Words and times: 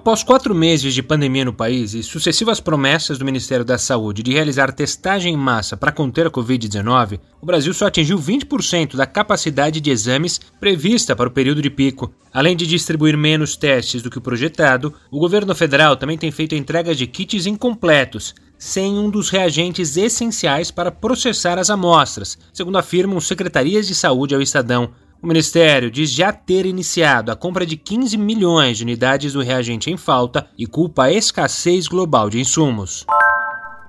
Após 0.00 0.22
quatro 0.22 0.54
meses 0.54 0.94
de 0.94 1.02
pandemia 1.02 1.44
no 1.44 1.52
país 1.52 1.92
e 1.92 2.02
sucessivas 2.02 2.58
promessas 2.58 3.18
do 3.18 3.24
Ministério 3.26 3.66
da 3.66 3.76
Saúde 3.76 4.22
de 4.22 4.32
realizar 4.32 4.72
testagem 4.72 5.34
em 5.34 5.36
massa 5.36 5.76
para 5.76 5.92
conter 5.92 6.26
a 6.26 6.30
Covid-19, 6.30 7.20
o 7.38 7.44
Brasil 7.44 7.74
só 7.74 7.86
atingiu 7.86 8.18
20% 8.18 8.96
da 8.96 9.04
capacidade 9.04 9.78
de 9.78 9.90
exames 9.90 10.40
prevista 10.58 11.14
para 11.14 11.28
o 11.28 11.30
período 11.30 11.60
de 11.60 11.68
pico. 11.68 12.10
Além 12.32 12.56
de 12.56 12.66
distribuir 12.66 13.14
menos 13.14 13.56
testes 13.56 14.00
do 14.00 14.08
que 14.08 14.16
o 14.16 14.22
projetado, 14.22 14.94
o 15.10 15.20
governo 15.20 15.54
federal 15.54 15.94
também 15.98 16.16
tem 16.16 16.30
feito 16.30 16.54
a 16.54 16.58
entrega 16.58 16.94
de 16.94 17.06
kits 17.06 17.44
incompletos, 17.44 18.34
sem 18.56 18.98
um 18.98 19.10
dos 19.10 19.28
reagentes 19.28 19.98
essenciais 19.98 20.70
para 20.70 20.90
processar 20.90 21.58
as 21.58 21.68
amostras, 21.68 22.38
segundo 22.54 22.78
afirmam 22.78 23.20
secretarias 23.20 23.86
de 23.86 23.94
saúde 23.94 24.34
ao 24.34 24.40
Estadão. 24.40 24.92
O 25.22 25.26
Ministério 25.26 25.90
diz 25.90 26.10
já 26.10 26.32
ter 26.32 26.64
iniciado 26.64 27.30
a 27.30 27.36
compra 27.36 27.66
de 27.66 27.76
15 27.76 28.16
milhões 28.16 28.78
de 28.78 28.84
unidades 28.84 29.34
do 29.34 29.42
reagente 29.42 29.90
em 29.90 29.96
falta 29.96 30.48
e 30.56 30.66
culpa 30.66 31.04
a 31.04 31.12
escassez 31.12 31.86
global 31.86 32.30
de 32.30 32.40
insumos. 32.40 33.04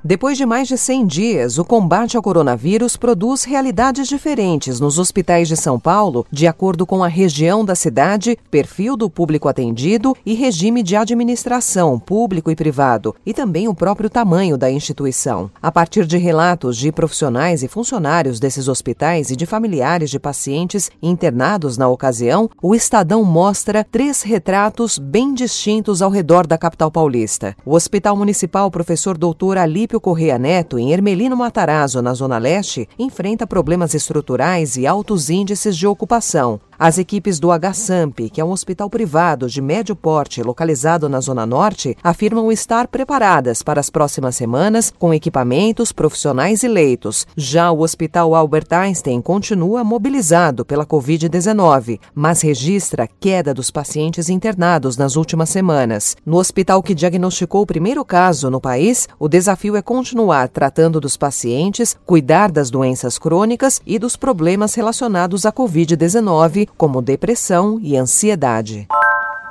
Depois 0.04 0.36
de 0.36 0.48
mais 0.48 0.68
de 0.68 0.80
100 0.80 1.06
dias, 1.06 1.58
o 1.60 1.64
combate 1.64 2.18
ao 2.18 2.24
coronavírus 2.24 2.98
produz 2.98 3.44
realidades 3.44 4.08
diferentes 4.08 4.80
nos 4.80 4.98
hospitais 4.98 5.48
de 5.48 5.56
São 5.56 5.80
Paulo, 5.80 6.26
de 6.32 6.48
acordo 6.48 6.88
com 6.88 7.04
a 7.04 7.08
região 7.08 7.64
da 7.64 7.76
cidade, 7.76 8.36
perfil 8.50 8.98
do 8.98 9.12
público 9.12 9.48
atendido 9.48 10.18
e 10.26 10.34
regime 10.34 10.82
de 10.82 10.96
administração, 10.96 12.00
público 12.00 12.50
e 12.50 12.56
privado, 12.56 13.16
e 13.24 13.32
também 13.32 13.68
o 13.68 13.76
próprio 13.76 14.10
tamanho 14.10 14.58
da 14.58 14.72
instituição. 14.72 15.52
A 15.62 15.72
partir 15.72 16.08
de 16.08 16.18
relatos 16.18 16.78
de 16.78 16.92
profissionais 16.92 17.62
e 17.62 17.68
funcionários 17.68 18.40
desses 18.40 18.68
hospitais 18.68 19.30
e 19.30 19.36
de 19.36 19.46
familiares 19.46 20.10
de 20.10 20.18
pacientes 20.18 20.90
internados 21.00 21.78
na 21.78 21.88
ocasião, 21.88 22.50
o 22.60 22.74
Estadão 22.74 23.24
mostra 23.24 23.84
três 23.84 24.24
retratos 24.24 24.98
bem 24.98 25.32
distintos 25.32 26.02
ao 26.02 26.10
redor 26.10 26.48
da 26.48 26.58
capital 26.58 26.90
paulista. 26.90 27.56
O 27.64 27.76
Hospital 27.76 28.18
Municipal 28.18 28.72
Professor 28.72 29.16
Doutor 29.16 29.60
Ali 29.60 29.91
município 29.92 30.00
Correia 30.00 30.38
Neto, 30.38 30.80
em 30.80 30.94
Ermelino 30.94 31.36
Matarazzo, 31.36 32.02
na 32.02 32.14
Zona 32.14 32.38
Leste, 32.38 32.88
enfrenta 32.98 33.46
problemas 33.46 33.94
estruturais 33.94 34.78
e 34.78 34.88
altos 34.88 35.30
índices 35.30 35.76
de 35.76 35.86
ocupação. 35.86 36.62
As 36.84 36.98
equipes 36.98 37.40
do 37.40 37.52
HSAMP, 37.52 38.32
que 38.32 38.42
é 38.42 38.44
um 38.44 38.50
hospital 38.50 38.90
privado 38.90 39.48
de 39.48 39.62
médio 39.62 39.96
porte 39.96 40.42
localizado 40.42 41.08
na 41.08 41.20
Zona 41.20 41.46
Norte, 41.46 41.96
afirmam 42.04 42.52
estar 42.52 42.88
preparadas 42.88 43.62
para 43.62 43.80
as 43.80 43.92
próximas 43.92 44.36
semanas 44.36 44.92
com 44.98 45.14
equipamentos, 45.14 45.92
profissionais 45.92 46.64
e 46.64 46.68
leitos. 46.68 47.28
Já 47.38 47.70
o 47.70 47.82
Hospital 47.82 48.34
Albert 48.34 48.66
Einstein 48.72 49.22
continua 49.22 49.84
mobilizado 49.84 50.66
pela 50.66 50.84
Covid-19, 50.84 52.00
mas 52.16 52.42
registra 52.42 53.08
queda 53.20 53.54
dos 53.54 53.70
pacientes 53.70 54.28
internados 54.28 54.98
nas 54.98 55.16
últimas 55.16 55.52
semanas. 55.52 56.18
No 56.26 56.38
hospital 56.38 56.82
que 56.82 56.96
diagnosticou 56.96 57.62
o 57.62 57.68
primeiro 57.68 58.04
caso 58.04 58.50
no 58.50 58.60
país, 58.60 59.08
o 59.20 59.30
desafio 59.30 59.76
é 59.76 59.84
continuar 59.84 60.50
tratando 60.50 61.00
dos 61.00 61.16
pacientes, 61.16 61.96
cuidar 62.08 62.52
das 62.52 62.72
doenças 62.72 63.20
crônicas 63.20 63.80
e 63.86 64.00
dos 64.00 64.16
problemas 64.16 64.74
relacionados 64.74 65.46
à 65.46 65.52
Covid-19 65.52 66.71
como 66.78 67.02
depressão 67.02 67.80
e 67.82 67.96
ansiedade. 67.96 68.88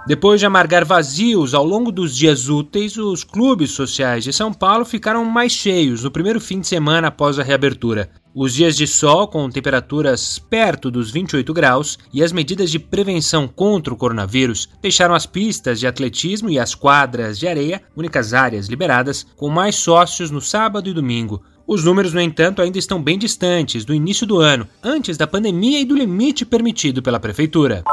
Depois 0.07 0.41
de 0.41 0.47
amargar 0.47 0.85
vazios 0.85 1.55
ao 1.55 1.65
longo 1.65 1.93
dos 1.93 2.17
dias 2.17 2.49
úteis, 2.49 2.97
os 2.97 3.23
clubes 3.23 3.73
sociais 3.73 4.25
de 4.25 4.33
São 4.33 4.53
Paulo 4.53 4.85
ficaram 4.85 5.25
mais 5.25 5.53
cheios 5.53 6.03
no 6.03 6.11
primeiro 6.11 6.41
fim 6.41 6.59
de 6.61 6.67
semana 6.67 7.09
após 7.09 7.39
a 7.39 7.43
reabertura. 7.43 8.11
Os 8.35 8.55
dias 8.55 8.77
de 8.77 8.87
sol, 8.87 9.29
com 9.29 9.51
temperaturas 9.51 10.39
perto 10.39 10.91
dos 10.91 11.11
28 11.11 11.53
graus, 11.53 11.99
e 12.13 12.23
as 12.23 12.33
medidas 12.33 12.71
de 12.71 12.79
prevenção 12.79 13.47
contra 13.47 13.93
o 13.93 13.97
coronavírus 13.97 14.69
deixaram 14.81 15.15
as 15.15 15.27
pistas 15.27 15.79
de 15.79 15.87
atletismo 15.87 16.49
e 16.49 16.59
as 16.59 16.75
quadras 16.75 17.39
de 17.39 17.47
areia, 17.47 17.83
únicas 17.95 18.33
áreas 18.33 18.69
liberadas, 18.69 19.27
com 19.37 19.51
mais 19.51 19.77
sócios 19.77 20.31
no 20.31 20.41
sábado 20.41 20.89
e 20.89 20.95
domingo. 20.95 21.43
Os 21.73 21.85
números, 21.85 22.13
no 22.13 22.21
entanto, 22.21 22.61
ainda 22.61 22.81
estão 22.81 23.01
bem 23.01 23.17
distantes 23.17 23.85
do 23.85 23.95
início 23.95 24.27
do 24.27 24.41
ano, 24.41 24.67
antes 24.83 25.17
da 25.17 25.25
pandemia 25.25 25.79
e 25.79 25.85
do 25.85 25.95
limite 25.95 26.45
permitido 26.45 27.01
pela 27.01 27.21
prefeitura. 27.21 27.85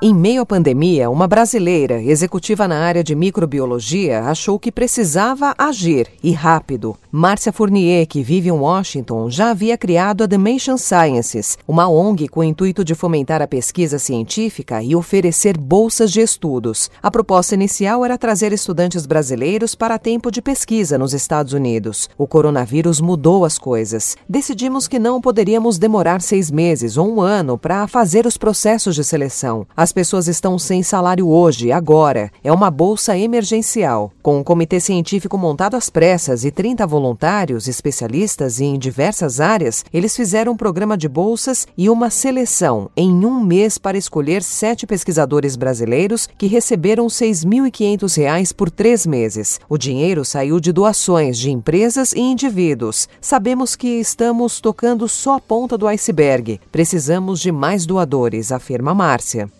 Em 0.00 0.14
meio 0.14 0.42
à 0.42 0.46
pandemia, 0.46 1.10
uma 1.10 1.26
brasileira, 1.26 2.00
executiva 2.00 2.68
na 2.68 2.78
área 2.78 3.02
de 3.02 3.16
microbiologia, 3.16 4.22
achou 4.22 4.56
que 4.56 4.70
precisava 4.70 5.56
agir 5.58 6.06
e 6.22 6.30
rápido. 6.30 6.96
Márcia 7.10 7.52
Fournier, 7.52 8.06
que 8.06 8.22
vive 8.22 8.48
em 8.48 8.52
Washington, 8.52 9.28
já 9.28 9.50
havia 9.50 9.76
criado 9.76 10.22
a 10.22 10.26
Dimension 10.28 10.76
Sciences, 10.76 11.58
uma 11.66 11.88
ONG 11.88 12.28
com 12.28 12.38
o 12.40 12.44
intuito 12.44 12.84
de 12.84 12.94
fomentar 12.94 13.42
a 13.42 13.48
pesquisa 13.48 13.98
científica 13.98 14.80
e 14.80 14.94
oferecer 14.94 15.58
bolsas 15.58 16.12
de 16.12 16.20
estudos. 16.20 16.88
A 17.02 17.10
proposta 17.10 17.56
inicial 17.56 18.04
era 18.04 18.16
trazer 18.16 18.52
estudantes 18.52 19.04
brasileiros 19.04 19.74
para 19.74 19.98
tempo 19.98 20.30
de 20.30 20.40
pesquisa 20.40 20.96
nos 20.96 21.12
Estados 21.12 21.52
Unidos. 21.52 22.08
O 22.16 22.28
coronavírus 22.28 23.00
mudou 23.00 23.44
as 23.44 23.58
coisas. 23.58 24.16
Decidimos 24.28 24.86
que 24.86 25.00
não 25.00 25.20
poderíamos 25.20 25.76
demorar 25.76 26.20
seis 26.20 26.52
meses 26.52 26.96
ou 26.96 27.12
um 27.12 27.20
ano 27.20 27.58
para 27.58 27.88
fazer 27.88 28.26
os 28.26 28.36
processos 28.36 28.94
de 28.94 29.02
seleção. 29.02 29.66
Pessoas 29.92 30.28
estão 30.28 30.58
sem 30.58 30.82
salário 30.82 31.28
hoje, 31.28 31.72
agora. 31.72 32.30
É 32.42 32.52
uma 32.52 32.70
bolsa 32.70 33.16
emergencial. 33.16 34.12
Com 34.22 34.38
um 34.38 34.44
comitê 34.44 34.80
científico 34.80 35.38
montado 35.38 35.76
às 35.76 35.88
pressas 35.90 36.44
e 36.44 36.50
30 36.50 36.86
voluntários, 36.86 37.68
especialistas 37.68 38.60
em 38.60 38.78
diversas 38.78 39.40
áreas, 39.40 39.84
eles 39.92 40.16
fizeram 40.16 40.52
um 40.52 40.56
programa 40.56 40.96
de 40.96 41.08
bolsas 41.08 41.66
e 41.76 41.88
uma 41.88 42.10
seleção 42.10 42.90
em 42.96 43.24
um 43.24 43.40
mês 43.40 43.78
para 43.78 43.98
escolher 43.98 44.42
sete 44.42 44.86
pesquisadores 44.86 45.56
brasileiros 45.56 46.28
que 46.38 46.46
receberam 46.46 47.04
R$ 47.04 47.10
6.500 47.10 48.54
por 48.54 48.70
três 48.70 49.06
meses. 49.06 49.60
O 49.68 49.78
dinheiro 49.78 50.24
saiu 50.24 50.60
de 50.60 50.72
doações 50.72 51.38
de 51.38 51.50
empresas 51.50 52.12
e 52.12 52.20
indivíduos. 52.20 53.08
Sabemos 53.20 53.76
que 53.76 53.88
estamos 53.88 54.60
tocando 54.60 55.08
só 55.08 55.34
a 55.34 55.40
ponta 55.40 55.76
do 55.78 55.86
iceberg. 55.86 56.60
Precisamos 56.70 57.40
de 57.40 57.52
mais 57.52 57.86
doadores, 57.86 58.52
afirma 58.52 58.94
Márcia. 58.94 59.48